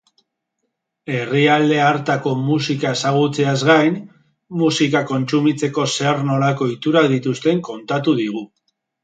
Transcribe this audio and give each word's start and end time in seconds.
Herrialde 1.17 1.75
hartako 1.87 2.33
musika 2.45 2.93
ezagutzeaz 2.97 3.57
gain, 3.67 3.99
musika 4.63 5.03
kontsumitzeko 5.13 5.87
zer-nolako 6.01 6.69
ohiturak 6.71 7.13
dituzten 7.15 7.63
kontatu 7.71 8.19
digu. 8.25 8.45